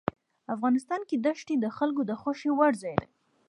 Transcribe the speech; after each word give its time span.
افغانستان 0.55 1.01
کې 1.09 1.15
دښتې 1.25 1.55
د 1.59 1.65
خلکو 1.77 2.01
د 2.09 2.11
خوښې 2.21 2.49
وړ 2.57 2.71
ځای 2.83 2.95
دی. 3.01 3.09